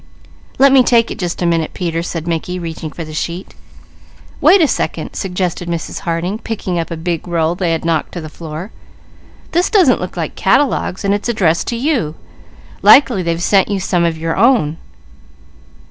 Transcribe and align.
"Let 0.57 0.71
me 0.71 0.81
take 0.81 1.11
it 1.11 1.19
just 1.19 1.43
a 1.43 1.45
minute, 1.45 1.75
Peter," 1.75 2.01
said 2.01 2.25
Mickey. 2.27 2.57
"Wait 2.57 3.51
a 4.59 4.67
second," 4.67 5.13
suggested 5.13 5.69
Mrs. 5.69 5.99
Harding, 5.99 6.39
picking 6.39 6.79
up 6.79 6.89
a 6.89 6.97
big 6.97 7.27
roll 7.27 7.53
that 7.53 7.59
they 7.63 7.71
had 7.71 7.85
knocked 7.85 8.13
to 8.13 8.21
the 8.21 8.27
floor. 8.27 8.71
"This 9.51 9.69
doesn't 9.69 10.01
look 10.01 10.17
like 10.17 10.33
catalogues, 10.33 11.05
and 11.05 11.13
it's 11.13 11.29
addressed 11.29 11.67
to 11.67 11.75
you. 11.75 12.15
Likely 12.81 13.21
they've 13.21 13.43
sent 13.43 13.67
you 13.69 13.79
some 13.79 14.03
of 14.03 14.17
your 14.17 14.35
own." 14.35 14.77